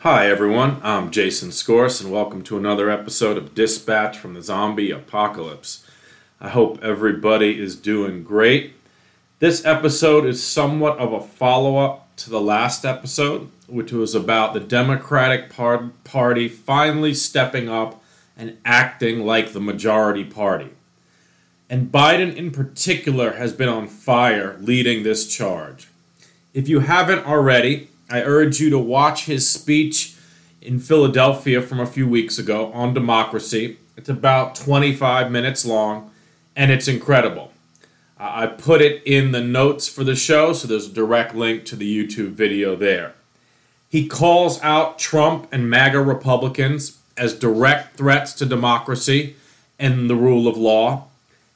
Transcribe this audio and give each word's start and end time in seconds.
Hi, 0.00 0.28
everyone. 0.28 0.80
I'm 0.82 1.10
Jason 1.10 1.52
Scorse, 1.52 2.02
and 2.02 2.12
welcome 2.12 2.42
to 2.42 2.58
another 2.58 2.90
episode 2.90 3.38
of 3.38 3.54
Dispatch 3.54 4.18
from 4.18 4.34
the 4.34 4.42
Zombie 4.42 4.90
Apocalypse. 4.90 5.86
I 6.38 6.50
hope 6.50 6.82
everybody 6.82 7.58
is 7.58 7.76
doing 7.76 8.24
great. 8.24 8.74
This 9.40 9.64
episode 9.64 10.26
is 10.26 10.42
somewhat 10.42 10.98
of 10.98 11.14
a 11.14 11.20
follow 11.22 11.78
up 11.78 12.14
to 12.16 12.28
the 12.28 12.42
last 12.42 12.84
episode, 12.84 13.48
which 13.68 13.90
was 13.90 14.14
about 14.14 14.52
the 14.52 14.60
Democratic 14.60 15.48
Party 15.48 16.46
finally 16.46 17.14
stepping 17.14 17.66
up 17.66 18.04
and 18.36 18.58
acting 18.66 19.24
like 19.24 19.54
the 19.54 19.60
majority 19.60 20.24
party. 20.24 20.68
And 21.70 21.90
Biden, 21.90 22.36
in 22.36 22.50
particular, 22.50 23.32
has 23.32 23.54
been 23.54 23.70
on 23.70 23.88
fire 23.88 24.58
leading 24.60 25.04
this 25.04 25.26
charge. 25.34 25.88
If 26.52 26.68
you 26.68 26.80
haven't 26.80 27.24
already, 27.24 27.88
I 28.10 28.20
urge 28.20 28.60
you 28.60 28.68
to 28.68 28.78
watch 28.78 29.24
his 29.24 29.48
speech 29.48 30.16
in 30.60 30.80
Philadelphia 30.80 31.62
from 31.62 31.80
a 31.80 31.86
few 31.86 32.06
weeks 32.06 32.38
ago 32.38 32.70
on 32.74 32.92
democracy. 32.92 33.78
It's 33.96 34.10
about 34.10 34.54
25 34.54 35.30
minutes 35.30 35.64
long, 35.64 36.10
and 36.54 36.70
it's 36.70 36.88
incredible. 36.88 37.52
I 38.22 38.48
put 38.48 38.82
it 38.82 39.02
in 39.06 39.32
the 39.32 39.40
notes 39.40 39.88
for 39.88 40.04
the 40.04 40.14
show, 40.14 40.52
so 40.52 40.68
there's 40.68 40.88
a 40.88 40.92
direct 40.92 41.34
link 41.34 41.64
to 41.64 41.76
the 41.76 41.88
YouTube 41.90 42.32
video 42.32 42.76
there. 42.76 43.14
He 43.88 44.06
calls 44.06 44.60
out 44.60 44.98
Trump 44.98 45.48
and 45.50 45.70
MAGA 45.70 46.02
Republicans 46.02 46.98
as 47.16 47.32
direct 47.32 47.96
threats 47.96 48.34
to 48.34 48.44
democracy 48.44 49.36
and 49.78 50.10
the 50.10 50.16
rule 50.16 50.46
of 50.46 50.58
law. 50.58 51.06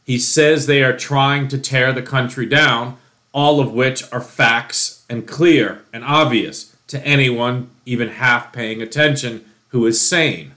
He 0.05 0.19
says 0.19 0.65
they 0.65 0.83
are 0.83 0.97
trying 0.97 1.49
to 1.49 1.59
tear 1.59 1.93
the 1.93 2.03
country 2.03 2.47
down, 2.47 2.97
all 3.35 3.61
of 3.61 3.75
which 3.75 4.11
are 4.11 4.23
facts 4.23 5.05
and 5.11 5.29
clear 5.29 5.85
and 5.93 6.03
obvious 6.03 6.75
to 6.87 7.07
anyone 7.07 7.69
even 7.85 8.09
half 8.09 8.55
paying 8.55 8.81
attention 8.81 9.45
who 9.69 9.85
is 9.85 10.01
sane. 10.01 10.55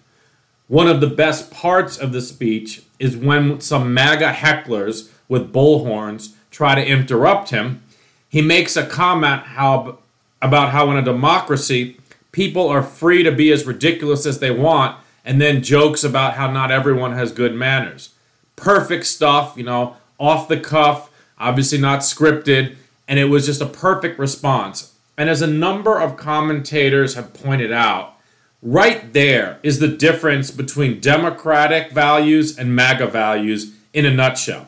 One 0.70 0.88
of 0.88 1.02
the 1.02 1.08
best 1.08 1.52
parts 1.52 1.98
of 1.98 2.14
the 2.14 2.22
speech 2.22 2.84
is 2.98 3.18
when 3.18 3.60
some 3.60 3.94
MAGA 3.94 4.32
hecklers 4.32 5.12
with 5.28 5.54
bullhorns 5.54 6.34
try 6.52 6.76
to 6.76 6.86
interrupt 6.86 7.50
him. 7.50 7.84
He 8.30 8.42
makes 8.42 8.76
a 8.76 8.86
comment 8.86 9.44
how, 9.44 10.00
about 10.42 10.72
how 10.72 10.90
in 10.92 10.98
a 10.98 11.02
democracy, 11.02 12.00
people 12.32 12.68
are 12.68 12.84
free 12.84 13.24
to 13.24 13.32
be 13.32 13.52
as 13.52 13.66
ridiculous 13.66 14.26
as 14.26 14.40
they 14.40 14.52
want, 14.52 14.98
and 15.24 15.42
then 15.42 15.64
jokes 15.64 16.04
about 16.04 16.34
how 16.34 16.50
not 16.50 16.72
everyone 16.72 17.12
has 17.12 17.32
good 17.32 17.54
manners. 17.54 18.10
Perfect 18.56 19.06
stuff, 19.06 19.54
you 19.56 19.64
know, 19.64 19.98
off 20.18 20.48
the 20.48 20.60
cuff, 20.60 21.12
obviously 21.38 21.78
not 21.78 22.00
scripted 22.00 22.76
and 23.08 23.20
it 23.20 23.26
was 23.26 23.46
just 23.46 23.62
a 23.62 23.66
perfect 23.66 24.20
response. 24.20 24.94
And 25.18 25.30
as 25.30 25.42
a 25.42 25.48
number 25.48 26.00
of 26.00 26.18
commentators 26.18 27.16
have 27.16 27.34
pointed 27.34 27.72
out, 27.72 28.16
right 28.62 29.14
there 29.14 29.60
is 29.64 29.80
the 29.80 29.88
difference 29.88 30.52
between 30.52 31.00
democratic 31.00 31.92
values 31.92 32.58
and 32.58 32.76
MAGA 32.76 33.08
values 33.08 33.74
in 33.94 34.06
a 34.06 34.14
nutshell. 34.14 34.68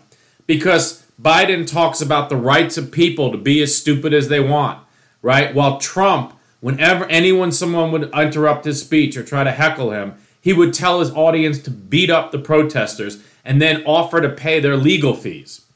Because 0.50 1.06
Biden 1.22 1.68
talks 1.68 2.02
about 2.02 2.30
the 2.30 2.36
rights 2.36 2.76
of 2.76 2.92
people 2.92 3.32
to 3.32 3.38
be 3.38 3.62
as 3.62 3.78
stupid 3.78 4.16
as 4.16 4.30
they 4.30 4.40
want, 4.40 4.84
right? 5.22 5.54
While 5.54 5.78
Trump, 5.78 6.34
whenever 6.60 7.06
anyone, 7.06 7.52
someone 7.52 7.92
would 7.92 8.10
interrupt 8.16 8.66
his 8.66 8.82
speech 8.82 9.16
or 9.16 9.24
try 9.24 9.44
to 9.44 9.52
heckle 9.52 9.92
him, 9.92 10.16
he 10.42 10.52
would 10.52 10.74
tell 10.74 11.02
his 11.02 11.12
audience 11.12 11.60
to 11.60 11.70
beat 11.70 12.10
up 12.10 12.32
the 12.32 12.40
protesters 12.40 13.22
and 13.46 13.62
then 13.62 13.84
offer 13.86 14.22
to 14.22 14.30
pay 14.30 14.60
their 14.60 14.76
legal 14.76 15.14
fees. 15.14 15.68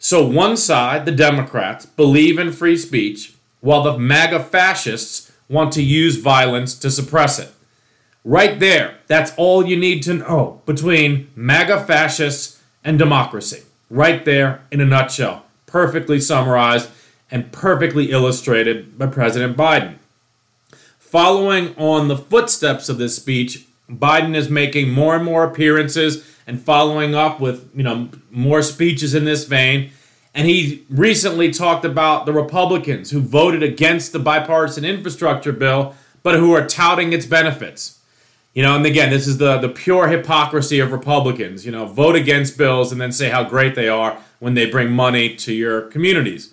So, 0.00 0.26
one 0.26 0.56
side, 0.56 1.04
the 1.04 1.12
Democrats, 1.12 1.86
believe 1.86 2.40
in 2.40 2.50
free 2.50 2.76
speech, 2.76 3.34
while 3.60 3.84
the 3.84 3.96
MAGA 3.96 4.40
fascists 4.42 5.30
want 5.48 5.72
to 5.74 5.82
use 5.82 6.16
violence 6.16 6.74
to 6.80 6.90
suppress 6.90 7.38
it. 7.38 7.52
Right 8.24 8.58
there, 8.58 8.98
that's 9.06 9.32
all 9.36 9.64
you 9.64 9.76
need 9.76 10.02
to 10.02 10.14
know 10.14 10.60
between 10.66 11.30
MAGA 11.36 11.84
fascists 11.84 12.60
and 12.82 12.98
democracy. 12.98 13.62
Right 13.90 14.24
there, 14.24 14.62
in 14.70 14.80
a 14.80 14.84
nutshell. 14.84 15.44
Perfectly 15.66 16.20
summarized 16.20 16.90
and 17.30 17.52
perfectly 17.52 18.10
illustrated 18.10 18.98
by 18.98 19.06
President 19.06 19.56
Biden. 19.56 19.96
Following 20.98 21.74
on 21.76 22.08
the 22.08 22.16
footsteps 22.16 22.88
of 22.88 22.98
this 22.98 23.16
speech, 23.16 23.64
Biden 23.90 24.34
is 24.34 24.50
making 24.50 24.90
more 24.90 25.16
and 25.16 25.24
more 25.24 25.44
appearances 25.44 26.26
and 26.46 26.60
following 26.60 27.14
up 27.14 27.40
with, 27.40 27.70
you 27.74 27.82
know, 27.82 28.10
more 28.30 28.62
speeches 28.62 29.14
in 29.14 29.24
this 29.24 29.44
vein. 29.44 29.90
And 30.34 30.46
he 30.46 30.84
recently 30.90 31.50
talked 31.50 31.84
about 31.84 32.26
the 32.26 32.32
Republicans 32.32 33.10
who 33.10 33.20
voted 33.20 33.62
against 33.62 34.12
the 34.12 34.18
bipartisan 34.18 34.84
infrastructure 34.84 35.52
bill, 35.52 35.94
but 36.22 36.34
who 36.34 36.52
are 36.52 36.66
touting 36.66 37.12
its 37.12 37.26
benefits. 37.26 37.97
You 38.58 38.64
know, 38.64 38.74
and 38.74 38.84
again, 38.84 39.10
this 39.10 39.28
is 39.28 39.38
the, 39.38 39.58
the 39.58 39.68
pure 39.68 40.08
hypocrisy 40.08 40.80
of 40.80 40.90
Republicans. 40.90 41.64
You 41.64 41.70
know, 41.70 41.86
vote 41.86 42.16
against 42.16 42.58
bills 42.58 42.90
and 42.90 43.00
then 43.00 43.12
say 43.12 43.28
how 43.28 43.44
great 43.44 43.76
they 43.76 43.88
are 43.88 44.18
when 44.40 44.54
they 44.54 44.68
bring 44.68 44.90
money 44.90 45.36
to 45.36 45.52
your 45.52 45.82
communities. 45.82 46.52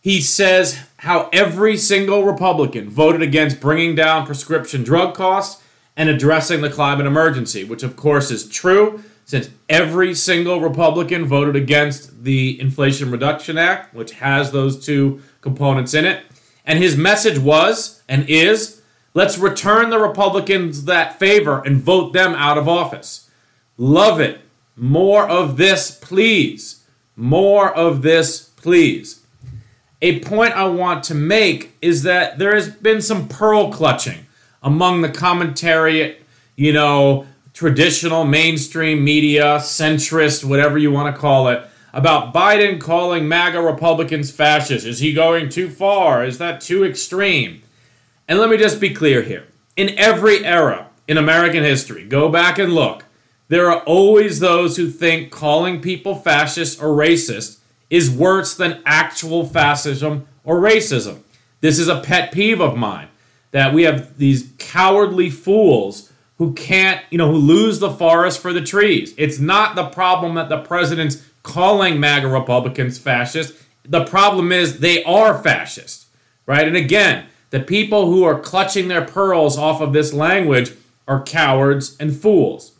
He 0.00 0.22
says 0.22 0.80
how 0.96 1.28
every 1.30 1.76
single 1.76 2.24
Republican 2.24 2.88
voted 2.88 3.20
against 3.20 3.60
bringing 3.60 3.94
down 3.94 4.24
prescription 4.24 4.84
drug 4.84 5.14
costs 5.14 5.62
and 5.98 6.08
addressing 6.08 6.62
the 6.62 6.70
climate 6.70 7.04
emergency, 7.04 7.62
which 7.62 7.82
of 7.82 7.94
course 7.94 8.30
is 8.30 8.48
true 8.48 9.04
since 9.26 9.50
every 9.68 10.14
single 10.14 10.62
Republican 10.62 11.26
voted 11.26 11.56
against 11.56 12.24
the 12.24 12.58
Inflation 12.58 13.10
Reduction 13.10 13.58
Act, 13.58 13.94
which 13.94 14.12
has 14.12 14.50
those 14.50 14.82
two 14.82 15.20
components 15.42 15.92
in 15.92 16.06
it. 16.06 16.24
And 16.64 16.78
his 16.78 16.96
message 16.96 17.38
was 17.38 18.02
and 18.08 18.26
is 18.30 18.81
let's 19.14 19.38
return 19.38 19.90
the 19.90 19.98
Republicans 19.98 20.84
that 20.84 21.18
favor 21.18 21.62
and 21.64 21.80
vote 21.80 22.12
them 22.12 22.34
out 22.34 22.58
of 22.58 22.68
office. 22.68 23.30
Love 23.76 24.20
it. 24.20 24.40
More 24.76 25.28
of 25.28 25.56
this, 25.56 25.90
please. 25.90 26.84
More 27.16 27.72
of 27.72 28.02
this, 28.02 28.50
please. 28.56 29.24
A 30.00 30.20
point 30.20 30.54
I 30.54 30.64
want 30.64 31.04
to 31.04 31.14
make 31.14 31.76
is 31.80 32.02
that 32.02 32.38
there 32.38 32.54
has 32.54 32.68
been 32.68 33.00
some 33.00 33.28
pearl 33.28 33.70
clutching 33.72 34.26
among 34.62 35.02
the 35.02 35.08
commentary, 35.08 36.18
you 36.56 36.72
know, 36.72 37.26
traditional 37.52 38.24
mainstream 38.24 39.04
media, 39.04 39.58
centrist, 39.58 40.44
whatever 40.44 40.78
you 40.78 40.90
want 40.90 41.14
to 41.14 41.20
call 41.20 41.48
it, 41.48 41.62
about 41.92 42.32
Biden 42.32 42.80
calling 42.80 43.28
MAGA 43.28 43.60
Republicans 43.60 44.30
fascist. 44.30 44.86
Is 44.86 45.00
he 45.00 45.12
going 45.12 45.48
too 45.48 45.68
far? 45.68 46.24
Is 46.24 46.38
that 46.38 46.60
too 46.60 46.84
extreme? 46.84 47.62
And 48.28 48.38
let 48.38 48.50
me 48.50 48.56
just 48.56 48.80
be 48.80 48.94
clear 48.94 49.22
here. 49.22 49.46
In 49.76 49.98
every 49.98 50.44
era 50.44 50.88
in 51.08 51.16
American 51.18 51.64
history, 51.64 52.04
go 52.04 52.28
back 52.28 52.58
and 52.58 52.72
look, 52.72 53.04
there 53.48 53.70
are 53.70 53.82
always 53.84 54.40
those 54.40 54.76
who 54.76 54.88
think 54.88 55.30
calling 55.30 55.80
people 55.80 56.14
fascist 56.14 56.80
or 56.82 56.88
racist 56.88 57.58
is 57.90 58.10
worse 58.10 58.54
than 58.54 58.82
actual 58.86 59.44
fascism 59.44 60.26
or 60.44 60.60
racism. 60.60 61.20
This 61.60 61.78
is 61.78 61.88
a 61.88 62.00
pet 62.00 62.32
peeve 62.32 62.60
of 62.60 62.76
mine 62.76 63.08
that 63.50 63.74
we 63.74 63.82
have 63.82 64.16
these 64.16 64.52
cowardly 64.58 65.28
fools 65.28 66.10
who 66.38 66.54
can't, 66.54 67.02
you 67.10 67.18
know, 67.18 67.30
who 67.30 67.36
lose 67.36 67.78
the 67.78 67.90
forest 67.90 68.40
for 68.40 68.52
the 68.52 68.62
trees. 68.62 69.14
It's 69.18 69.38
not 69.38 69.76
the 69.76 69.90
problem 69.90 70.34
that 70.34 70.48
the 70.48 70.62
president's 70.62 71.22
calling 71.42 72.00
MAGA 72.00 72.28
Republicans 72.28 72.98
fascist. 72.98 73.54
The 73.84 74.04
problem 74.04 74.50
is 74.50 74.78
they 74.78 75.04
are 75.04 75.40
fascist, 75.40 76.06
right? 76.46 76.66
And 76.66 76.76
again, 76.76 77.26
the 77.52 77.60
people 77.60 78.06
who 78.06 78.24
are 78.24 78.40
clutching 78.40 78.88
their 78.88 79.04
pearls 79.04 79.58
off 79.58 79.82
of 79.82 79.92
this 79.92 80.14
language 80.14 80.72
are 81.06 81.22
cowards 81.22 81.94
and 82.00 82.16
fools. 82.16 82.72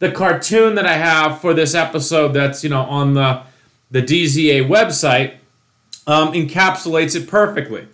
The 0.00 0.12
cartoon 0.12 0.74
that 0.74 0.84
I 0.84 0.98
have 0.98 1.40
for 1.40 1.54
this 1.54 1.74
episode 1.74 2.28
that's, 2.28 2.62
you 2.62 2.68
know, 2.68 2.82
on 2.82 3.14
the 3.14 3.42
the 3.90 4.02
DZA 4.02 4.68
website 4.68 5.36
um, 6.06 6.32
encapsulates 6.32 7.16
it 7.16 7.26
perfectly. 7.26 7.88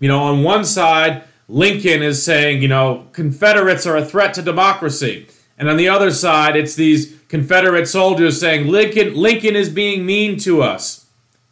You 0.00 0.08
know, 0.08 0.20
on 0.20 0.42
one 0.42 0.64
side, 0.64 1.22
Lincoln 1.48 2.02
is 2.02 2.24
saying, 2.24 2.62
you 2.62 2.68
know, 2.68 3.06
Confederates 3.12 3.86
are 3.86 3.96
a 3.96 4.04
threat 4.04 4.34
to 4.34 4.42
democracy. 4.42 5.28
And 5.56 5.68
on 5.68 5.76
the 5.76 5.88
other 5.88 6.10
side, 6.10 6.56
it's 6.56 6.74
these 6.74 7.16
Confederate 7.28 7.86
soldiers 7.86 8.40
saying 8.40 8.66
Lincoln 8.66 9.14
Lincoln 9.14 9.54
is 9.54 9.68
being 9.68 10.04
mean 10.04 10.36
to 10.40 10.62
us. 10.62 11.06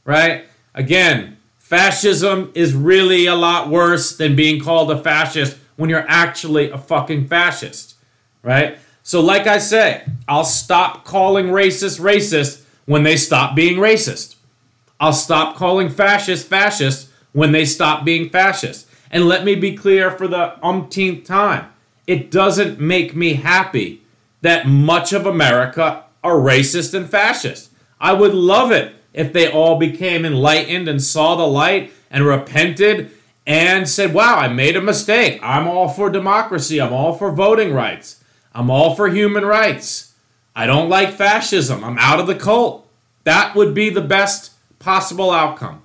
Right? 0.04 0.46
Again, 0.74 1.37
fascism 1.68 2.50
is 2.54 2.72
really 2.72 3.26
a 3.26 3.34
lot 3.34 3.68
worse 3.68 4.16
than 4.16 4.34
being 4.34 4.58
called 4.58 4.90
a 4.90 4.96
fascist 4.96 5.58
when 5.76 5.90
you're 5.90 6.08
actually 6.08 6.70
a 6.70 6.78
fucking 6.78 7.28
fascist. 7.28 7.94
Right? 8.42 8.78
So 9.02 9.20
like 9.20 9.46
I 9.46 9.58
say, 9.58 10.06
I'll 10.26 10.44
stop 10.44 11.04
calling 11.04 11.48
racist 11.48 12.00
racist 12.00 12.62
when 12.86 13.02
they 13.02 13.18
stop 13.18 13.54
being 13.54 13.76
racist. 13.76 14.36
I'll 14.98 15.12
stop 15.12 15.56
calling 15.56 15.90
fascists 15.90 16.48
fascists 16.48 17.12
when 17.32 17.52
they 17.52 17.66
stop 17.66 18.02
being 18.02 18.30
fascists. 18.30 18.90
And 19.10 19.26
let 19.26 19.44
me 19.44 19.54
be 19.54 19.76
clear 19.76 20.10
for 20.10 20.26
the 20.26 20.58
umpteenth 20.64 21.26
time 21.26 21.66
it 22.06 22.30
doesn't 22.30 22.80
make 22.80 23.14
me 23.14 23.34
happy 23.34 24.02
that 24.40 24.66
much 24.66 25.12
of 25.12 25.26
America 25.26 26.04
are 26.24 26.36
racist 26.36 26.94
and 26.94 27.08
fascist. 27.08 27.70
I 28.00 28.14
would 28.14 28.32
love 28.32 28.72
it 28.72 28.94
if 29.12 29.32
they 29.32 29.50
all 29.50 29.78
became 29.78 30.24
enlightened 30.24 30.88
and 30.88 31.02
saw 31.02 31.34
the 31.34 31.46
light 31.46 31.92
and 32.10 32.26
repented 32.26 33.10
and 33.46 33.88
said, 33.88 34.12
Wow, 34.12 34.36
I 34.36 34.48
made 34.48 34.76
a 34.76 34.82
mistake. 34.82 35.40
I'm 35.42 35.66
all 35.66 35.88
for 35.88 36.10
democracy. 36.10 36.80
I'm 36.80 36.92
all 36.92 37.14
for 37.14 37.32
voting 37.32 37.72
rights. 37.72 38.22
I'm 38.54 38.70
all 38.70 38.94
for 38.94 39.08
human 39.08 39.44
rights. 39.44 40.14
I 40.54 40.66
don't 40.66 40.88
like 40.88 41.12
fascism. 41.12 41.84
I'm 41.84 41.98
out 41.98 42.20
of 42.20 42.26
the 42.26 42.34
cult. 42.34 42.88
That 43.24 43.54
would 43.54 43.74
be 43.74 43.90
the 43.90 44.00
best 44.00 44.52
possible 44.78 45.30
outcome. 45.30 45.82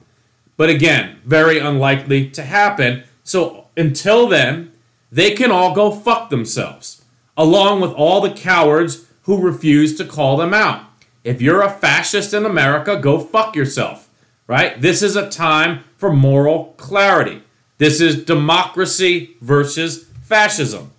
But 0.57 0.69
again, 0.69 1.21
very 1.25 1.59
unlikely 1.59 2.29
to 2.31 2.43
happen. 2.43 3.03
So 3.23 3.67
until 3.77 4.27
then, 4.27 4.71
they 5.11 5.31
can 5.31 5.51
all 5.51 5.75
go 5.75 5.91
fuck 5.91 6.29
themselves, 6.29 7.03
along 7.37 7.81
with 7.81 7.91
all 7.91 8.21
the 8.21 8.33
cowards 8.33 9.05
who 9.23 9.39
refuse 9.39 9.95
to 9.97 10.05
call 10.05 10.37
them 10.37 10.53
out. 10.53 10.85
If 11.23 11.41
you're 11.41 11.61
a 11.61 11.69
fascist 11.69 12.33
in 12.33 12.45
America, 12.45 12.97
go 12.97 13.19
fuck 13.19 13.55
yourself, 13.55 14.09
right? 14.47 14.79
This 14.79 15.01
is 15.01 15.15
a 15.15 15.29
time 15.29 15.83
for 15.97 16.11
moral 16.11 16.73
clarity. 16.77 17.41
This 17.77 18.01
is 18.01 18.25
democracy 18.25 19.35
versus 19.41 20.05
fascism, 20.21 20.91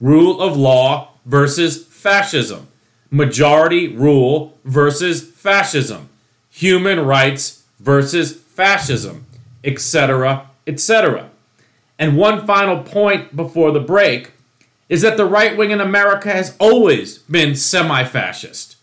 rule 0.00 0.40
of 0.40 0.56
law 0.56 1.12
versus 1.24 1.84
fascism, 1.84 2.68
majority 3.10 3.88
rule 3.88 4.58
versus 4.64 5.22
fascism, 5.22 6.08
human 6.50 7.00
rights 7.04 7.64
versus 7.78 8.32
fascism, 8.34 9.26
etc., 9.62 10.48
etc. 10.66 11.30
And 11.98 12.16
one 12.16 12.46
final 12.46 12.82
point 12.82 13.36
before 13.36 13.70
the 13.70 13.80
break 13.80 14.32
is 14.88 15.02
that 15.02 15.16
the 15.16 15.24
right 15.24 15.56
wing 15.56 15.70
in 15.70 15.80
America 15.80 16.32
has 16.32 16.56
always 16.58 17.18
been 17.18 17.54
semi 17.54 18.04
fascist. 18.04 18.76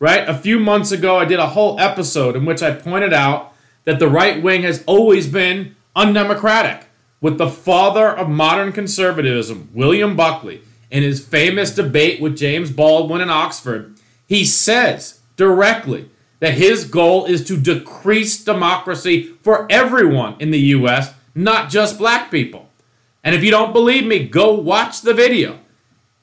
Right? 0.00 0.28
A 0.28 0.38
few 0.38 0.58
months 0.58 0.92
ago, 0.92 1.18
I 1.18 1.24
did 1.24 1.40
a 1.40 1.48
whole 1.48 1.78
episode 1.80 2.36
in 2.36 2.44
which 2.44 2.62
I 2.62 2.72
pointed 2.72 3.12
out 3.12 3.52
that 3.84 3.98
the 3.98 4.08
right 4.08 4.42
wing 4.42 4.62
has 4.62 4.84
always 4.86 5.26
been 5.26 5.76
undemocratic. 5.96 6.86
With 7.20 7.36
the 7.36 7.50
father 7.50 8.08
of 8.08 8.28
modern 8.28 8.70
conservatism, 8.72 9.70
William 9.74 10.14
Buckley, 10.14 10.60
in 10.90 11.02
his 11.02 11.24
famous 11.24 11.74
debate 11.74 12.20
with 12.20 12.36
James 12.36 12.70
Baldwin 12.70 13.20
in 13.20 13.28
Oxford, 13.28 13.98
he 14.26 14.44
says 14.44 15.20
directly 15.36 16.08
that 16.38 16.54
his 16.54 16.84
goal 16.84 17.24
is 17.24 17.44
to 17.46 17.56
decrease 17.56 18.44
democracy 18.44 19.34
for 19.42 19.66
everyone 19.68 20.36
in 20.38 20.52
the 20.52 20.60
U.S 20.60 21.12
not 21.38 21.70
just 21.70 21.98
black 21.98 22.30
people. 22.30 22.68
And 23.22 23.34
if 23.34 23.44
you 23.44 23.50
don't 23.50 23.72
believe 23.72 24.04
me, 24.04 24.26
go 24.26 24.52
watch 24.52 25.02
the 25.02 25.14
video. 25.14 25.60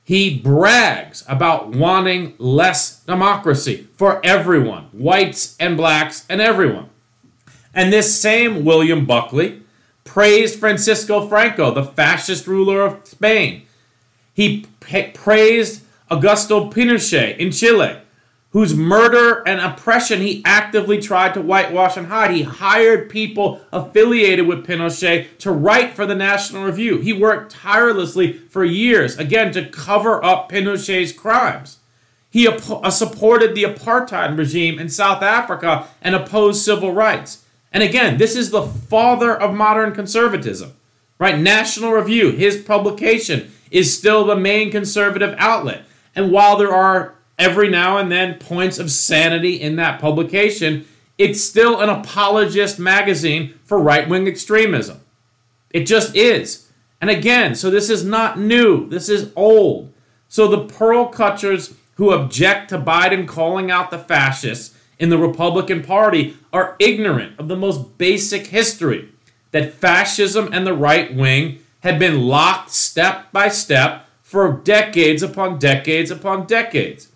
He 0.05 0.39
brags 0.39 1.25
about 1.27 1.69
wanting 1.69 2.35
less 2.37 2.99
democracy 3.05 3.87
for 3.97 4.23
everyone, 4.23 4.83
whites 4.91 5.57
and 5.59 5.75
blacks 5.75 6.27
and 6.29 6.39
everyone. 6.39 6.89
And 7.73 7.91
this 7.91 8.21
same 8.21 8.63
William 8.63 9.05
Buckley 9.07 9.63
praised 10.03 10.59
Francisco 10.59 11.27
Franco, 11.27 11.71
the 11.71 11.83
fascist 11.83 12.45
ruler 12.45 12.81
of 12.81 13.05
Spain. 13.07 13.63
He 14.31 14.67
praised 14.79 15.83
Augusto 16.11 16.71
Pinochet 16.71 17.37
in 17.37 17.51
Chile 17.51 17.97
whose 18.55 18.73
murder 18.73 19.43
and 19.45 19.59
oppression 19.59 20.21
he 20.21 20.41
actively 20.45 20.97
tried 20.97 21.33
to 21.33 21.41
whitewash 21.41 21.97
and 21.97 22.07
hide. 22.07 22.31
He 22.31 22.43
hired 22.43 23.09
people 23.09 23.59
affiliated 23.73 24.47
with 24.47 24.65
Pinochet 24.65 25.37
to 25.39 25.51
write 25.51 25.93
for 25.93 26.05
the 26.05 26.15
National 26.15 26.63
Review. 26.63 27.01
He 27.01 27.11
worked 27.11 27.51
tirelessly 27.51 28.31
for 28.31 28.63
years, 28.63 29.17
again, 29.17 29.51
to 29.51 29.67
cover 29.67 30.23
up 30.23 30.49
Pinochet's 30.49 31.11
crimes. 31.11 31.79
He 32.29 32.47
op- 32.47 32.85
uh, 32.85 32.89
supported 32.91 33.55
the 33.55 33.63
apartheid 33.63 34.37
regime 34.37 34.79
in 34.79 34.87
South 34.87 35.21
Africa 35.21 35.89
and 36.01 36.15
opposed 36.15 36.63
civil 36.63 36.93
rights. 36.93 37.43
And 37.73 37.83
again, 37.83 38.17
this 38.17 38.37
is 38.37 38.51
the 38.51 38.65
father 38.65 39.35
of 39.35 39.53
modern 39.53 39.93
conservatism, 39.93 40.71
right? 41.19 41.37
National 41.37 41.91
Review, 41.91 42.31
his 42.31 42.55
publication, 42.55 43.51
is 43.69 43.97
still 43.97 44.23
the 44.23 44.37
main 44.37 44.71
conservative 44.71 45.35
outlet. 45.37 45.83
And 46.15 46.31
while 46.31 46.55
there 46.55 46.73
are 46.73 47.15
every 47.37 47.69
now 47.69 47.97
and 47.97 48.11
then 48.11 48.39
points 48.39 48.79
of 48.79 48.91
sanity 48.91 49.59
in 49.61 49.75
that 49.75 49.99
publication, 49.99 50.85
it's 51.17 51.41
still 51.41 51.79
an 51.79 51.89
apologist 51.89 52.79
magazine 52.79 53.53
for 53.63 53.79
right 53.79 54.07
wing 54.07 54.27
extremism. 54.27 55.01
It 55.71 55.85
just 55.85 56.15
is. 56.15 56.69
And 57.01 57.09
again, 57.09 57.55
so 57.55 57.69
this 57.69 57.89
is 57.89 58.03
not 58.03 58.39
new, 58.39 58.87
this 58.89 59.09
is 59.09 59.31
old. 59.35 59.93
So 60.27 60.47
the 60.47 60.65
pearl 60.65 61.11
clutchers 61.11 61.75
who 61.95 62.11
object 62.11 62.69
to 62.69 62.77
Biden 62.77 63.27
calling 63.27 63.71
out 63.71 63.91
the 63.91 63.99
fascists 63.99 64.75
in 64.99 65.09
the 65.09 65.17
Republican 65.17 65.83
Party 65.83 66.37
are 66.53 66.75
ignorant 66.79 67.37
of 67.39 67.47
the 67.47 67.55
most 67.55 67.97
basic 67.97 68.47
history 68.47 69.09
that 69.51 69.73
fascism 69.73 70.49
and 70.51 70.65
the 70.65 70.73
right 70.73 71.13
wing 71.13 71.59
had 71.81 71.99
been 71.99 72.23
locked 72.23 72.71
step 72.71 73.31
by 73.31 73.47
step 73.47 74.07
for 74.21 74.51
decades 74.51 75.21
upon 75.21 75.59
decades 75.59 76.11
upon 76.11 76.45
decades. 76.45 77.09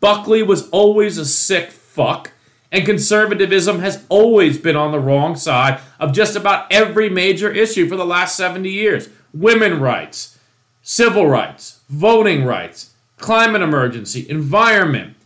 Buckley 0.00 0.42
was 0.42 0.68
always 0.70 1.18
a 1.18 1.26
sick 1.26 1.70
fuck, 1.70 2.32
and 2.72 2.86
conservatism 2.86 3.80
has 3.80 4.04
always 4.08 4.58
been 4.58 4.76
on 4.76 4.92
the 4.92 4.98
wrong 4.98 5.36
side 5.36 5.80
of 5.98 6.12
just 6.12 6.36
about 6.36 6.70
every 6.72 7.08
major 7.08 7.50
issue 7.50 7.88
for 7.88 7.96
the 7.96 8.06
last 8.06 8.36
70 8.36 8.68
years 8.68 9.08
women 9.32 9.78
rights, 9.78 10.38
civil 10.82 11.26
rights, 11.26 11.80
voting 11.88 12.44
rights, 12.44 12.94
climate 13.16 13.62
emergency, 13.62 14.28
environment, 14.28 15.16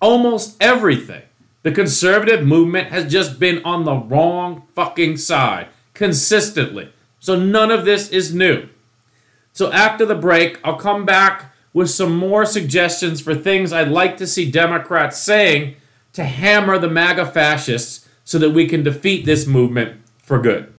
almost 0.00 0.56
everything. 0.62 1.22
The 1.62 1.72
conservative 1.72 2.46
movement 2.46 2.88
has 2.88 3.10
just 3.10 3.38
been 3.40 3.62
on 3.64 3.84
the 3.84 3.96
wrong 3.96 4.66
fucking 4.74 5.16
side 5.16 5.68
consistently. 5.94 6.92
So 7.18 7.36
none 7.36 7.70
of 7.70 7.84
this 7.84 8.08
is 8.08 8.34
new. 8.34 8.68
So 9.52 9.70
after 9.72 10.06
the 10.06 10.14
break, 10.14 10.58
I'll 10.64 10.76
come 10.76 11.04
back 11.04 11.49
with 11.72 11.90
some 11.90 12.16
more 12.16 12.44
suggestions 12.44 13.20
for 13.20 13.34
things 13.34 13.72
I'd 13.72 13.88
like 13.88 14.16
to 14.18 14.26
see 14.26 14.50
Democrats 14.50 15.18
saying 15.18 15.76
to 16.12 16.24
hammer 16.24 16.78
the 16.78 16.88
MAGA 16.88 17.26
fascists 17.26 18.08
so 18.24 18.38
that 18.38 18.50
we 18.50 18.66
can 18.66 18.82
defeat 18.82 19.24
this 19.24 19.46
movement 19.46 20.00
for 20.18 20.40
good. 20.40 20.72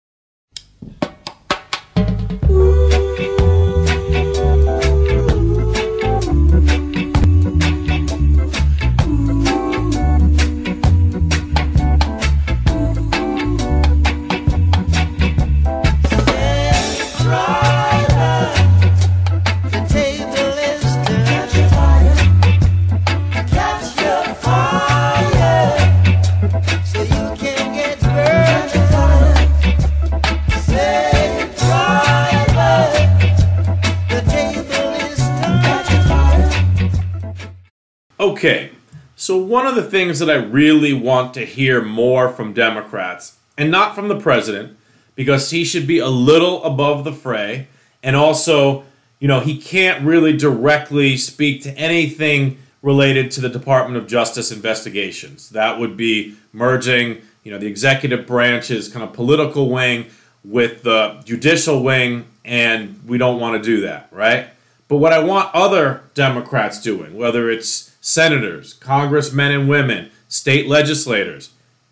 Okay, 38.30 38.70
so 39.16 39.36
one 39.36 39.66
of 39.66 39.74
the 39.74 39.82
things 39.82 40.20
that 40.20 40.30
I 40.30 40.36
really 40.36 40.92
want 40.92 41.34
to 41.34 41.44
hear 41.44 41.82
more 41.82 42.28
from 42.28 42.52
Democrats, 42.52 43.36
and 43.58 43.72
not 43.72 43.96
from 43.96 44.06
the 44.06 44.20
president, 44.20 44.78
because 45.16 45.50
he 45.50 45.64
should 45.64 45.84
be 45.84 45.98
a 45.98 46.06
little 46.06 46.62
above 46.62 47.02
the 47.02 47.12
fray, 47.12 47.66
and 48.04 48.14
also, 48.14 48.84
you 49.18 49.26
know, 49.26 49.40
he 49.40 49.60
can't 49.60 50.04
really 50.04 50.36
directly 50.36 51.16
speak 51.16 51.64
to 51.64 51.76
anything 51.76 52.58
related 52.82 53.32
to 53.32 53.40
the 53.40 53.48
Department 53.48 54.00
of 54.00 54.06
Justice 54.06 54.52
investigations. 54.52 55.50
That 55.50 55.80
would 55.80 55.96
be 55.96 56.36
merging, 56.52 57.22
you 57.42 57.50
know, 57.50 57.58
the 57.58 57.66
executive 57.66 58.28
branch's 58.28 58.88
kind 58.88 59.02
of 59.02 59.12
political 59.12 59.68
wing 59.68 60.06
with 60.44 60.84
the 60.84 61.20
judicial 61.24 61.82
wing, 61.82 62.26
and 62.44 63.00
we 63.08 63.18
don't 63.18 63.40
want 63.40 63.60
to 63.60 63.68
do 63.68 63.80
that, 63.80 64.08
right? 64.12 64.50
But 64.90 64.96
what 64.96 65.12
I 65.12 65.20
want 65.20 65.54
other 65.54 66.02
Democrats 66.14 66.82
doing, 66.82 67.16
whether 67.16 67.48
it's 67.48 67.92
senators, 68.00 68.72
congressmen 68.74 69.52
and 69.52 69.68
women, 69.68 70.10
state 70.26 70.66
legislators, 70.66 71.50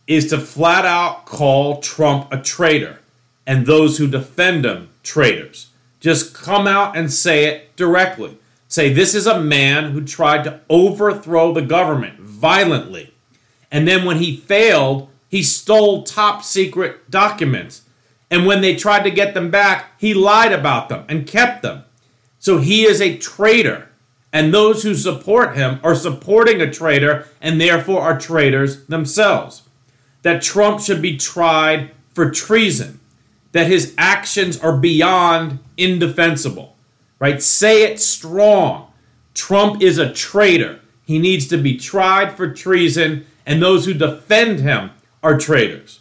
is 0.09 0.26
to 0.31 0.38
flat 0.38 0.85
out 0.85 1.25
call 1.25 1.81
Trump 1.81 2.26
a 2.33 2.43
traitor 2.43 2.99
and 3.47 3.64
those 3.64 3.99
who 3.99 4.09
defend 4.09 4.67
him 4.67 4.88
traitors. 5.05 5.69
Just 6.00 6.35
come 6.35 6.67
out 6.67 6.97
and 6.97 7.12
say 7.12 7.45
it 7.45 7.76
directly. 7.76 8.37
Say, 8.67 8.93
this 8.93 9.14
is 9.14 9.28
a 9.28 9.40
man 9.40 9.93
who 9.93 10.05
tried 10.05 10.43
to 10.43 10.61
overthrow 10.69 11.52
the 11.52 11.62
government 11.62 12.19
violently. 12.19 13.14
And 13.71 13.87
then 13.87 14.05
when 14.05 14.17
he 14.17 14.37
failed, 14.37 15.09
He 15.28 15.45
stole 15.45 16.02
top 16.02 16.43
secret 16.43 17.11
documents. 17.11 17.83
And 18.28 18.45
when 18.45 18.61
they 18.61 18.75
tried 18.75 19.05
to 19.05 19.11
get 19.11 19.35
them 19.35 19.50
back, 19.50 19.93
he 19.99 20.14
lied 20.14 20.52
about 20.52 20.88
them 20.88 21.05
and 21.09 21.26
kept 21.26 21.62
them. 21.62 21.85
So 22.38 22.59
he 22.59 22.85
is 22.85 23.00
a 23.00 23.18
traitor. 23.18 23.88
And 24.33 24.52
those 24.52 24.83
who 24.83 24.95
support 24.95 25.57
him 25.57 25.80
are 25.83 25.95
supporting 25.95 26.61
a 26.61 26.71
traitor 26.71 27.26
and 27.40 27.61
therefore 27.61 28.02
are 28.02 28.18
traitors 28.18 28.85
themselves. 28.87 29.62
That 30.23 30.42
Trump 30.42 30.80
should 30.80 31.00
be 31.00 31.16
tried 31.16 31.90
for 32.12 32.30
treason. 32.30 33.00
That 33.52 33.68
his 33.68 33.95
actions 33.97 34.59
are 34.61 34.76
beyond 34.76 35.61
indefensible. 35.76 36.76
Right? 37.18 37.42
Say 37.42 37.85
it 37.85 37.99
strong. 38.00 38.92
Trump 39.35 39.83
is 39.83 39.99
a 39.99 40.12
traitor. 40.12 40.80
He 41.04 41.18
needs 41.18 41.47
to 41.49 41.57
be 41.57 41.76
tried 41.78 42.37
for 42.37 42.52
treason, 42.52 43.26
and 43.47 43.62
those 43.62 43.87
who 43.87 43.95
defend 43.95 44.61
him 44.61 44.90
are 45.23 45.38
traitors. 45.38 46.00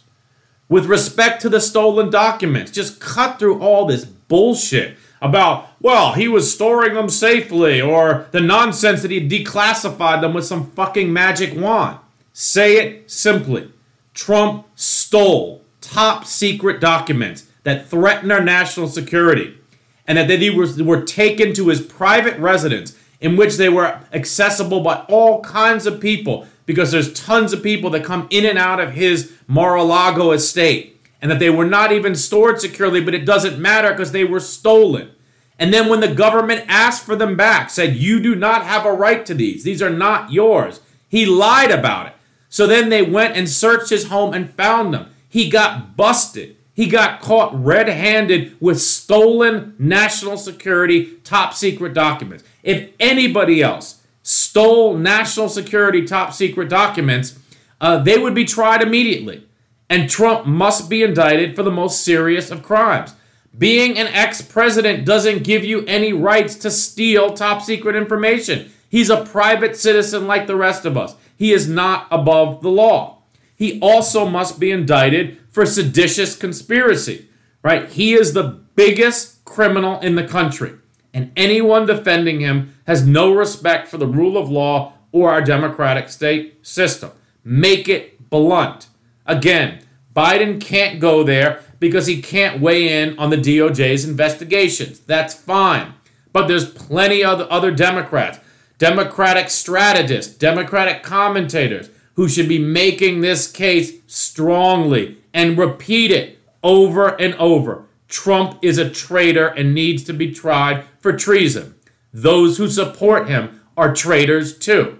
With 0.68 0.84
respect 0.84 1.40
to 1.42 1.48
the 1.48 1.60
stolen 1.60 2.10
documents, 2.10 2.70
just 2.70 3.00
cut 3.00 3.38
through 3.38 3.60
all 3.60 3.86
this 3.86 4.04
bullshit 4.04 4.98
about, 5.20 5.68
well, 5.80 6.12
he 6.12 6.28
was 6.28 6.52
storing 6.52 6.94
them 6.94 7.08
safely, 7.08 7.80
or 7.80 8.28
the 8.30 8.40
nonsense 8.40 9.02
that 9.02 9.10
he 9.10 9.28
declassified 9.28 10.20
them 10.20 10.34
with 10.34 10.46
some 10.46 10.70
fucking 10.72 11.12
magic 11.12 11.54
wand. 11.58 11.98
Say 12.32 12.76
it 12.76 13.10
simply. 13.10 13.70
Trump 14.14 14.66
stole 14.74 15.62
top 15.80 16.24
secret 16.24 16.80
documents 16.80 17.46
that 17.64 17.86
threaten 17.86 18.30
our 18.30 18.42
national 18.42 18.88
security 18.88 19.58
and 20.06 20.16
that 20.16 20.28
they 20.28 20.50
were, 20.50 20.68
were 20.82 21.02
taken 21.02 21.52
to 21.54 21.68
his 21.68 21.80
private 21.80 22.38
residence 22.38 22.96
in 23.20 23.36
which 23.36 23.56
they 23.56 23.68
were 23.68 24.00
accessible 24.12 24.80
by 24.80 25.04
all 25.08 25.42
kinds 25.42 25.86
of 25.86 26.00
people 26.00 26.46
because 26.66 26.90
there's 26.90 27.12
tons 27.12 27.52
of 27.52 27.62
people 27.62 27.90
that 27.90 28.04
come 28.04 28.26
in 28.30 28.44
and 28.44 28.58
out 28.58 28.80
of 28.80 28.92
his 28.92 29.32
Mar-a-Lago 29.46 30.32
estate 30.32 30.97
and 31.20 31.30
that 31.30 31.38
they 31.38 31.50
were 31.50 31.64
not 31.64 31.92
even 31.92 32.14
stored 32.14 32.60
securely, 32.60 33.00
but 33.00 33.14
it 33.14 33.24
doesn't 33.24 33.58
matter 33.58 33.90
because 33.90 34.12
they 34.12 34.24
were 34.24 34.40
stolen. 34.40 35.10
And 35.58 35.74
then 35.74 35.88
when 35.88 36.00
the 36.00 36.14
government 36.14 36.64
asked 36.68 37.04
for 37.04 37.16
them 37.16 37.36
back, 37.36 37.70
said, 37.70 37.96
You 37.96 38.20
do 38.20 38.34
not 38.34 38.64
have 38.64 38.86
a 38.86 38.92
right 38.92 39.26
to 39.26 39.34
these, 39.34 39.64
these 39.64 39.82
are 39.82 39.90
not 39.90 40.32
yours, 40.32 40.80
he 41.08 41.26
lied 41.26 41.70
about 41.70 42.06
it. 42.06 42.12
So 42.48 42.66
then 42.66 42.88
they 42.88 43.02
went 43.02 43.36
and 43.36 43.48
searched 43.48 43.90
his 43.90 44.08
home 44.08 44.32
and 44.32 44.54
found 44.54 44.94
them. 44.94 45.10
He 45.28 45.50
got 45.50 45.96
busted. 45.96 46.56
He 46.72 46.86
got 46.86 47.20
caught 47.20 47.52
red 47.52 47.88
handed 47.88 48.56
with 48.60 48.80
stolen 48.80 49.74
national 49.78 50.36
security 50.36 51.16
top 51.24 51.52
secret 51.52 51.92
documents. 51.92 52.44
If 52.62 52.90
anybody 53.00 53.60
else 53.62 54.00
stole 54.22 54.96
national 54.96 55.48
security 55.48 56.06
top 56.06 56.32
secret 56.32 56.68
documents, 56.68 57.36
uh, 57.80 57.98
they 57.98 58.16
would 58.16 58.34
be 58.34 58.44
tried 58.44 58.82
immediately. 58.82 59.47
And 59.90 60.10
Trump 60.10 60.46
must 60.46 60.90
be 60.90 61.02
indicted 61.02 61.56
for 61.56 61.62
the 61.62 61.70
most 61.70 62.04
serious 62.04 62.50
of 62.50 62.62
crimes. 62.62 63.14
Being 63.56 63.98
an 63.98 64.06
ex 64.08 64.42
president 64.42 65.04
doesn't 65.04 65.44
give 65.44 65.64
you 65.64 65.84
any 65.86 66.12
rights 66.12 66.54
to 66.56 66.70
steal 66.70 67.32
top 67.32 67.62
secret 67.62 67.96
information. 67.96 68.70
He's 68.88 69.10
a 69.10 69.24
private 69.24 69.76
citizen 69.76 70.26
like 70.26 70.46
the 70.46 70.56
rest 70.56 70.84
of 70.84 70.96
us. 70.96 71.14
He 71.36 71.52
is 71.52 71.68
not 71.68 72.06
above 72.10 72.62
the 72.62 72.70
law. 72.70 73.22
He 73.56 73.80
also 73.80 74.26
must 74.28 74.60
be 74.60 74.70
indicted 74.70 75.38
for 75.50 75.66
seditious 75.66 76.36
conspiracy, 76.36 77.28
right? 77.62 77.88
He 77.88 78.14
is 78.14 78.32
the 78.32 78.60
biggest 78.76 79.44
criminal 79.44 79.98
in 80.00 80.14
the 80.14 80.26
country, 80.26 80.74
and 81.12 81.32
anyone 81.36 81.86
defending 81.86 82.40
him 82.40 82.74
has 82.86 83.06
no 83.06 83.32
respect 83.32 83.88
for 83.88 83.96
the 83.98 84.06
rule 84.06 84.36
of 84.36 84.50
law 84.50 84.92
or 85.10 85.30
our 85.30 85.42
democratic 85.42 86.08
state 86.08 86.64
system. 86.64 87.10
Make 87.42 87.88
it 87.88 88.30
blunt. 88.30 88.87
Again, 89.28 89.80
Biden 90.16 90.60
can't 90.60 90.98
go 90.98 91.22
there 91.22 91.60
because 91.78 92.06
he 92.06 92.20
can't 92.20 92.60
weigh 92.60 93.02
in 93.02 93.16
on 93.18 93.30
the 93.30 93.36
DOJ's 93.36 94.08
investigations. 94.08 94.98
That's 95.00 95.34
fine. 95.34 95.94
But 96.32 96.48
there's 96.48 96.68
plenty 96.68 97.22
of 97.22 97.40
other 97.42 97.70
Democrats, 97.70 98.40
Democratic 98.78 99.50
strategists, 99.50 100.34
Democratic 100.34 101.02
commentators 101.02 101.90
who 102.14 102.28
should 102.28 102.48
be 102.48 102.58
making 102.58 103.20
this 103.20 103.50
case 103.50 103.92
strongly 104.06 105.18
and 105.32 105.58
repeat 105.58 106.10
it 106.10 106.38
over 106.62 107.08
and 107.20 107.34
over. 107.34 107.84
Trump 108.08 108.58
is 108.62 108.78
a 108.78 108.90
traitor 108.90 109.46
and 109.46 109.74
needs 109.74 110.02
to 110.04 110.12
be 110.12 110.32
tried 110.32 110.84
for 110.98 111.12
treason. 111.12 111.74
Those 112.12 112.56
who 112.56 112.68
support 112.68 113.28
him 113.28 113.60
are 113.76 113.94
traitors 113.94 114.58
too. 114.58 114.98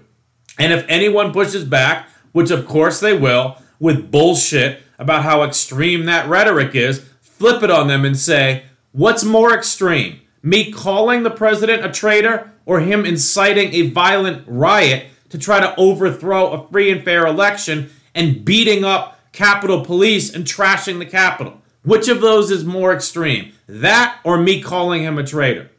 And 0.58 0.72
if 0.72 0.84
anyone 0.88 1.32
pushes 1.32 1.64
back, 1.64 2.08
which 2.32 2.50
of 2.50 2.66
course 2.66 3.00
they 3.00 3.16
will, 3.16 3.56
with 3.80 4.10
bullshit 4.10 4.82
about 4.98 5.22
how 5.22 5.42
extreme 5.42 6.04
that 6.06 6.28
rhetoric 6.28 6.74
is, 6.74 7.08
flip 7.20 7.62
it 7.62 7.70
on 7.70 7.88
them 7.88 8.04
and 8.04 8.18
say, 8.18 8.64
what's 8.92 9.24
more 9.24 9.54
extreme? 9.54 10.20
Me 10.42 10.72
calling 10.72 11.22
the 11.22 11.30
president 11.30 11.84
a 11.84 11.90
traitor 11.90 12.52
or 12.66 12.80
him 12.80 13.04
inciting 13.04 13.72
a 13.72 13.90
violent 13.90 14.44
riot 14.46 15.06
to 15.30 15.38
try 15.38 15.60
to 15.60 15.74
overthrow 15.76 16.52
a 16.52 16.68
free 16.68 16.90
and 16.90 17.04
fair 17.04 17.26
election 17.26 17.90
and 18.14 18.44
beating 18.44 18.84
up 18.84 19.18
Capitol 19.32 19.84
Police 19.84 20.34
and 20.34 20.44
trashing 20.44 20.98
the 20.98 21.06
Capitol. 21.06 21.60
Which 21.84 22.08
of 22.08 22.20
those 22.20 22.50
is 22.50 22.64
more 22.64 22.92
extreme? 22.92 23.52
That 23.68 24.18
or 24.24 24.38
me 24.38 24.60
calling 24.60 25.02
him 25.02 25.18
a 25.18 25.24
traitor? 25.24 25.70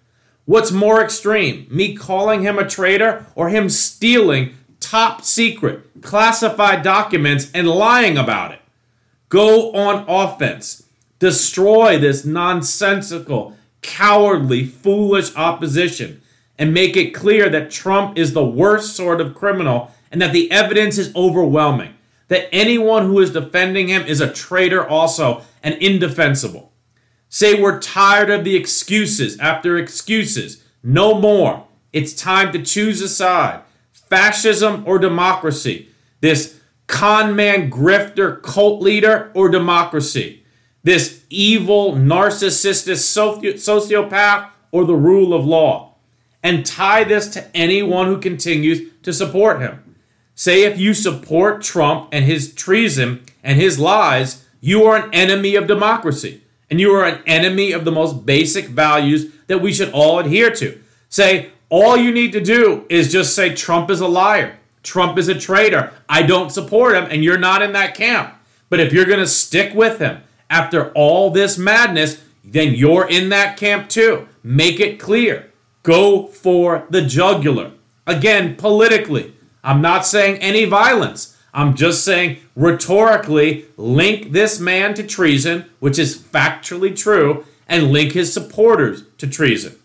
What's 0.46 0.72
more 0.72 1.04
extreme? 1.04 1.68
Me 1.70 1.96
calling 1.96 2.42
him 2.42 2.58
a 2.58 2.68
traitor 2.68 3.26
or 3.36 3.50
him 3.50 3.70
stealing 3.70 4.56
top 4.90 5.24
secret, 5.24 6.02
classified 6.02 6.82
documents 6.82 7.52
and 7.54 7.68
lying 7.68 8.18
about 8.18 8.52
it? 8.52 8.60
Go 9.30 9.72
on 9.74 10.04
offense. 10.08 10.84
Destroy 11.20 12.00
this 12.00 12.26
nonsensical, 12.26 13.56
cowardly, 13.84 14.66
foolish 14.66 15.36
opposition 15.36 16.22
and 16.58 16.74
make 16.74 16.98
it 16.98 17.14
clear 17.14 17.50
that 17.50 17.70
Trump 17.70 18.18
is 18.18 18.34
the 18.34 18.44
worst 18.44 18.96
sort 18.96 19.22
of 19.22 19.36
criminal 19.36 19.92
and 20.12 20.20
that 20.24 20.34
the 20.34 20.52
evidence 20.52 20.98
is 20.98 21.16
overwhelming 21.16 21.94
that 22.28 22.50
anyone 22.52 23.06
who 23.06 23.20
is 23.20 23.32
defending 23.32 23.90
him 23.90 24.04
is 24.08 24.22
a 24.22 24.34
traitor 24.34 24.88
also 24.88 25.44
and 25.62 25.76
indefensible. 25.76 26.72
Say 27.28 27.62
we're 27.62 27.80
tired 27.80 28.32
of 28.32 28.44
the 28.44 28.56
excuses 28.56 29.40
after 29.40 29.78
excuses. 29.78 30.64
No 30.82 31.14
more. 31.20 31.68
It's 31.94 32.14
time 32.14 32.52
to 32.54 32.64
choose 32.64 33.02
a 33.02 33.10
side 33.10 33.62
fascism 34.10 34.84
or 34.86 35.00
democracy. 35.00 35.90
This 36.22 36.60
con 36.88 37.36
man, 37.36 37.70
grifter, 37.70 38.42
cult 38.42 38.82
leader 38.82 39.32
or 39.34 39.50
democracy. 39.50 40.44
This 40.84 41.24
evil, 41.30 41.94
narcissistic 41.94 42.96
sociopath 43.56 44.50
or 44.72 44.86
the 44.86 44.96
rule 44.96 45.34
of 45.34 45.46
law. 45.46 45.96
And 46.42 46.66
tie 46.66 47.04
this 47.04 47.28
to 47.30 47.56
anyone 47.56 48.08
who 48.08 48.20
continues 48.20 48.92
to 49.04 49.14
support 49.14 49.62
him. 49.62 49.96
Say 50.36 50.64
if 50.64 50.80
you 50.80 50.94
support 50.94 51.62
Trump 51.62 52.10
and 52.12 52.24
his 52.24 52.54
treason 52.54 53.26
and 53.44 53.60
his 53.60 53.78
lies, 53.78 54.46
you 54.62 54.84
are 54.86 54.96
an 54.96 55.14
enemy 55.14 55.56
of 55.56 55.68
democracy 55.68 56.42
and 56.70 56.80
you 56.80 56.92
are 56.94 57.06
an 57.06 57.22
enemy 57.26 57.72
of 57.72 57.84
the 57.84 57.92
most 57.92 58.26
basic 58.26 58.68
values 58.68 59.32
that 59.48 59.62
we 59.62 59.74
should 59.74 59.92
all 59.92 60.20
adhere 60.20 60.52
to. 60.52 60.80
Say, 61.10 61.50
all 61.70 61.96
you 61.96 62.12
need 62.12 62.32
to 62.34 62.42
do 62.42 62.86
is 62.90 63.12
just 63.12 63.36
say 63.36 63.54
Trump 63.54 63.90
is 63.90 64.02
a 64.02 64.08
liar. 64.08 64.58
Trump 64.84 65.18
is 65.18 65.28
a 65.28 65.40
traitor. 65.40 65.94
I 66.08 66.24
don't 66.24 66.52
support 66.52 66.96
him, 66.96 67.08
and 67.10 67.24
you're 67.24 67.38
not 67.38 67.62
in 67.62 67.74
that 67.74 67.96
camp. 67.96 68.34
But 68.70 68.80
if 68.80 68.94
you're 68.94 69.06
going 69.06 69.20
to 69.20 69.28
stick 69.28 69.74
with 69.74 70.00
him 70.00 70.22
after 70.50 70.92
all 70.94 71.30
this 71.30 71.58
madness, 71.58 72.24
then 72.44 72.74
you're 72.74 73.08
in 73.08 73.30
that 73.30 73.58
camp 73.58 73.90
too. 73.90 74.28
Make 74.44 74.80
it 74.80 75.00
clear. 75.00 75.52
Go 75.84 76.28
for 76.28 76.86
the 76.90 77.02
jugular. 77.02 77.72
Again, 78.08 78.56
politically. 78.56 79.34
I'm 79.64 79.82
not 79.82 80.06
saying 80.06 80.38
any 80.38 80.66
violence. 80.66 81.38
I'm 81.54 81.76
just 81.76 82.06
saying 82.06 82.38
rhetorically 82.56 83.66
link 83.76 84.32
this 84.32 84.60
man 84.60 84.94
to 84.96 85.04
treason, 85.04 85.66
which 85.80 86.00
is 86.00 86.18
factually 86.18 86.96
true, 86.96 87.46
and 87.68 87.92
link 87.92 88.14
his 88.14 88.34
supporters 88.34 89.04
to 89.18 89.28
treason. 89.28 89.76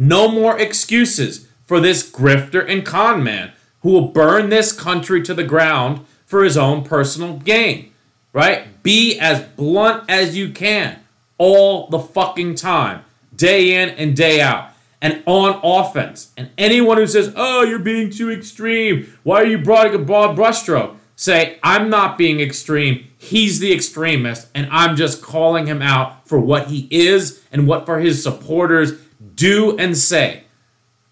No 0.00 0.28
more 0.28 0.56
excuses 0.56 1.48
for 1.66 1.80
this 1.80 2.08
grifter 2.08 2.64
and 2.66 2.86
con 2.86 3.24
man 3.24 3.50
who 3.80 3.90
will 3.90 4.08
burn 4.08 4.48
this 4.48 4.70
country 4.70 5.20
to 5.22 5.34
the 5.34 5.42
ground 5.42 6.06
for 6.24 6.44
his 6.44 6.56
own 6.56 6.84
personal 6.84 7.38
gain. 7.38 7.90
Right? 8.32 8.80
Be 8.84 9.18
as 9.18 9.42
blunt 9.42 10.08
as 10.08 10.36
you 10.36 10.52
can 10.52 11.00
all 11.36 11.88
the 11.88 11.98
fucking 11.98 12.54
time, 12.54 13.02
day 13.34 13.74
in 13.74 13.88
and 13.90 14.16
day 14.16 14.40
out 14.40 14.70
and 15.02 15.20
on 15.26 15.58
offense. 15.64 16.32
And 16.36 16.50
anyone 16.56 16.98
who 16.98 17.06
says, 17.08 17.32
oh, 17.34 17.64
you're 17.64 17.80
being 17.80 18.10
too 18.10 18.30
extreme, 18.30 19.12
why 19.24 19.42
are 19.42 19.46
you 19.46 19.58
broad 19.58 20.06
broad 20.06 20.36
brushstroke? 20.36 20.94
Say, 21.20 21.58
I'm 21.64 21.90
not 21.90 22.16
being 22.16 22.38
extreme. 22.38 23.10
He's 23.18 23.58
the 23.58 23.72
extremist, 23.72 24.46
and 24.54 24.68
I'm 24.70 24.94
just 24.94 25.20
calling 25.20 25.66
him 25.66 25.82
out 25.82 26.28
for 26.28 26.38
what 26.38 26.68
he 26.68 26.86
is 26.92 27.42
and 27.50 27.66
what 27.66 27.86
for 27.86 27.98
his 27.98 28.22
supporters 28.22 28.92
do 29.34 29.76
and 29.78 29.98
say. 29.98 30.44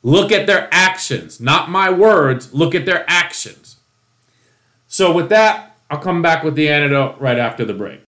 Look 0.04 0.30
at 0.30 0.46
their 0.46 0.68
actions, 0.70 1.40
not 1.40 1.70
my 1.70 1.90
words. 1.90 2.54
Look 2.54 2.72
at 2.76 2.86
their 2.86 3.04
actions. 3.08 3.78
So, 4.86 5.10
with 5.10 5.28
that, 5.30 5.76
I'll 5.90 5.98
come 5.98 6.22
back 6.22 6.44
with 6.44 6.54
the 6.54 6.68
antidote 6.68 7.20
right 7.20 7.38
after 7.38 7.64
the 7.64 7.74
break. 7.74 8.05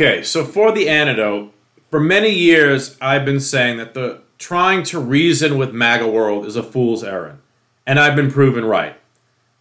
Okay, 0.00 0.22
so 0.22 0.46
for 0.46 0.72
the 0.72 0.88
antidote, 0.88 1.52
for 1.90 2.00
many 2.00 2.30
years 2.30 2.96
I've 3.02 3.26
been 3.26 3.38
saying 3.38 3.76
that 3.76 3.92
the 3.92 4.22
trying 4.38 4.82
to 4.84 4.98
reason 4.98 5.58
with 5.58 5.74
MAGA 5.74 6.08
world 6.08 6.46
is 6.46 6.56
a 6.56 6.62
fool's 6.62 7.04
errand, 7.04 7.40
and 7.86 8.00
I've 8.00 8.16
been 8.16 8.30
proven 8.30 8.64
right. 8.64 8.96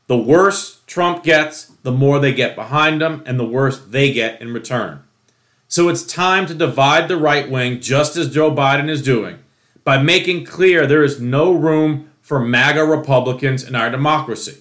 The 0.07 0.15
worse 0.15 0.79
Trump 0.87 1.25
gets, 1.25 1.65
the 1.83 1.91
more 1.91 2.19
they 2.19 2.33
get 2.33 2.55
behind 2.55 3.01
him, 3.01 3.21
and 3.25 3.37
the 3.37 3.43
worse 3.43 3.81
they 3.81 4.13
get 4.13 4.39
in 4.39 4.53
return. 4.53 5.03
So 5.67 5.89
it's 5.89 6.03
time 6.03 6.45
to 6.45 6.53
divide 6.53 7.09
the 7.09 7.17
right 7.17 7.51
wing, 7.51 7.81
just 7.81 8.15
as 8.15 8.33
Joe 8.33 8.49
Biden 8.49 8.87
is 8.87 9.01
doing, 9.01 9.39
by 9.83 10.01
making 10.01 10.45
clear 10.45 10.87
there 10.87 11.03
is 11.03 11.19
no 11.19 11.51
room 11.51 12.11
for 12.21 12.39
MAGA 12.39 12.85
Republicans 12.85 13.65
in 13.65 13.75
our 13.75 13.89
democracy. 13.89 14.59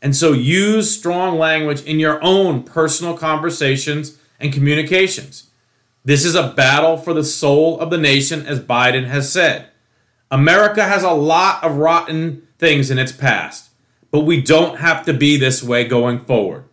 And 0.00 0.14
so 0.14 0.30
use 0.32 0.96
strong 0.96 1.38
language 1.38 1.82
in 1.82 1.98
your 1.98 2.22
own 2.22 2.62
personal 2.62 3.18
conversations 3.18 4.16
and 4.38 4.52
communications. 4.52 5.50
This 6.04 6.24
is 6.24 6.34
a 6.34 6.52
battle 6.52 6.96
for 6.96 7.12
the 7.12 7.24
soul 7.24 7.78
of 7.80 7.90
the 7.90 7.98
nation, 7.98 8.46
as 8.46 8.60
Biden 8.60 9.06
has 9.06 9.30
said. 9.32 9.68
America 10.30 10.84
has 10.84 11.02
a 11.02 11.10
lot 11.10 11.62
of 11.64 11.76
rotten 11.76 12.46
things 12.58 12.90
in 12.90 12.98
its 12.98 13.12
past, 13.12 13.70
but 14.10 14.20
we 14.20 14.40
don't 14.40 14.78
have 14.78 15.04
to 15.06 15.12
be 15.12 15.36
this 15.36 15.62
way 15.62 15.84
going 15.86 16.20
forward. 16.20 16.64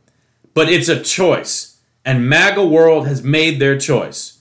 But 0.53 0.69
it's 0.69 0.87
a 0.87 1.01
choice, 1.01 1.79
and 2.05 2.29
MAGA 2.29 2.65
World 2.65 3.07
has 3.07 3.23
made 3.23 3.59
their 3.59 3.77
choice. 3.77 4.39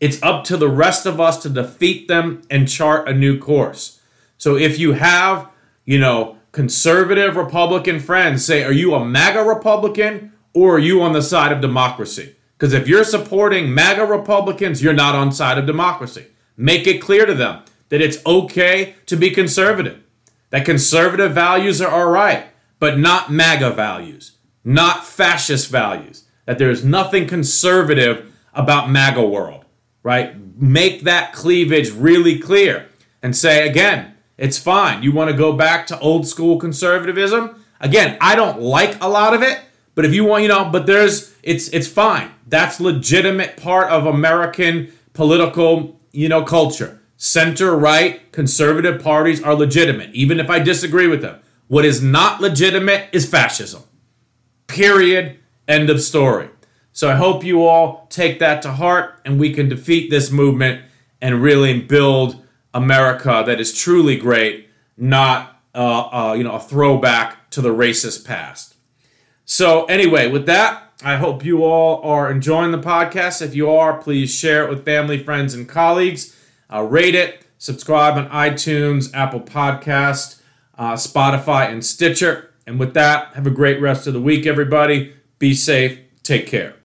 It's 0.00 0.20
up 0.22 0.42
to 0.44 0.56
the 0.56 0.68
rest 0.68 1.06
of 1.06 1.20
us 1.20 1.40
to 1.42 1.48
defeat 1.48 2.08
them 2.08 2.42
and 2.50 2.68
chart 2.68 3.08
a 3.08 3.14
new 3.14 3.38
course. 3.38 4.00
So 4.38 4.56
if 4.56 4.76
you 4.76 4.94
have, 4.94 5.48
you 5.84 6.00
know, 6.00 6.38
conservative 6.50 7.36
Republican 7.36 8.00
friends, 8.00 8.44
say, 8.44 8.64
are 8.64 8.72
you 8.72 8.94
a 8.94 9.04
MAGA 9.04 9.44
Republican 9.44 10.32
or 10.52 10.74
are 10.76 10.80
you 10.80 11.00
on 11.02 11.12
the 11.12 11.22
side 11.22 11.52
of 11.52 11.60
democracy? 11.60 12.34
Because 12.62 12.74
if 12.74 12.86
you're 12.86 13.02
supporting 13.02 13.74
MAGA 13.74 14.06
Republicans, 14.06 14.84
you're 14.84 14.92
not 14.92 15.16
on 15.16 15.32
side 15.32 15.58
of 15.58 15.66
democracy. 15.66 16.26
Make 16.56 16.86
it 16.86 17.02
clear 17.02 17.26
to 17.26 17.34
them 17.34 17.64
that 17.88 18.00
it's 18.00 18.24
okay 18.24 18.94
to 19.06 19.16
be 19.16 19.30
conservative, 19.30 20.00
that 20.50 20.64
conservative 20.64 21.32
values 21.32 21.80
are 21.80 21.90
all 21.90 22.08
right, 22.08 22.46
but 22.78 23.00
not 23.00 23.32
MAGA 23.32 23.72
values, 23.72 24.36
not 24.62 25.04
fascist 25.04 25.72
values, 25.72 26.22
that 26.46 26.58
there's 26.58 26.84
nothing 26.84 27.26
conservative 27.26 28.32
about 28.54 28.88
MAGA 28.88 29.26
world, 29.26 29.64
right? 30.04 30.36
Make 30.56 31.00
that 31.02 31.32
cleavage 31.32 31.90
really 31.90 32.38
clear 32.38 32.86
and 33.24 33.36
say, 33.36 33.68
again, 33.68 34.14
it's 34.38 34.58
fine. 34.58 35.02
You 35.02 35.10
want 35.10 35.32
to 35.32 35.36
go 35.36 35.52
back 35.52 35.88
to 35.88 35.98
old 35.98 36.28
school 36.28 36.60
conservatism? 36.60 37.60
Again, 37.80 38.16
I 38.20 38.36
don't 38.36 38.60
like 38.60 39.02
a 39.02 39.08
lot 39.08 39.34
of 39.34 39.42
it, 39.42 39.58
but 39.94 40.04
if 40.04 40.14
you 40.14 40.24
want, 40.24 40.42
you 40.42 40.48
know, 40.48 40.64
but 40.64 40.86
there's 40.86 41.34
it's 41.42 41.68
it's 41.68 41.88
fine. 41.88 42.30
That's 42.46 42.80
legitimate 42.80 43.56
part 43.56 43.90
of 43.90 44.06
American 44.06 44.92
political, 45.12 46.00
you 46.12 46.28
know, 46.28 46.42
culture. 46.42 47.00
Center 47.16 47.76
right 47.76 48.32
conservative 48.32 49.02
parties 49.02 49.42
are 49.42 49.54
legitimate, 49.54 50.10
even 50.12 50.40
if 50.40 50.50
I 50.50 50.58
disagree 50.58 51.06
with 51.06 51.22
them. 51.22 51.40
What 51.68 51.84
is 51.84 52.02
not 52.02 52.40
legitimate 52.40 53.08
is 53.12 53.28
fascism. 53.28 53.82
Period. 54.66 55.38
End 55.68 55.88
of 55.88 56.02
story. 56.02 56.48
So 56.92 57.08
I 57.08 57.14
hope 57.14 57.44
you 57.44 57.64
all 57.64 58.06
take 58.10 58.38
that 58.40 58.60
to 58.62 58.72
heart 58.72 59.20
and 59.24 59.38
we 59.38 59.54
can 59.54 59.68
defeat 59.68 60.10
this 60.10 60.30
movement 60.30 60.82
and 61.20 61.42
really 61.42 61.80
build 61.80 62.44
America 62.74 63.44
that 63.46 63.60
is 63.60 63.72
truly 63.72 64.16
great, 64.16 64.68
not 64.96 65.62
uh, 65.74 66.30
uh, 66.30 66.34
you 66.34 66.44
know 66.44 66.52
a 66.52 66.60
throwback 66.60 67.50
to 67.50 67.60
the 67.60 67.70
racist 67.70 68.26
past. 68.26 68.71
So 69.44 69.84
anyway, 69.86 70.28
with 70.28 70.46
that, 70.46 70.92
I 71.04 71.16
hope 71.16 71.44
you 71.44 71.64
all 71.64 72.00
are 72.02 72.30
enjoying 72.30 72.70
the 72.70 72.78
podcast. 72.78 73.42
If 73.42 73.54
you 73.54 73.70
are, 73.70 74.00
please 74.00 74.32
share 74.32 74.64
it 74.64 74.70
with 74.70 74.84
family, 74.84 75.22
friends, 75.22 75.54
and 75.54 75.68
colleagues. 75.68 76.36
Uh, 76.72 76.82
rate 76.82 77.14
it, 77.14 77.44
subscribe 77.58 78.14
on 78.16 78.28
iTunes, 78.30 79.12
Apple 79.12 79.40
Podcast, 79.40 80.40
uh, 80.78 80.94
Spotify, 80.94 81.70
and 81.70 81.84
Stitcher. 81.84 82.50
And 82.66 82.78
with 82.78 82.94
that, 82.94 83.34
have 83.34 83.46
a 83.46 83.50
great 83.50 83.80
rest 83.80 84.06
of 84.06 84.14
the 84.14 84.20
week, 84.20 84.46
everybody. 84.46 85.14
Be 85.38 85.54
safe. 85.54 85.98
Take 86.22 86.46
care. 86.46 86.81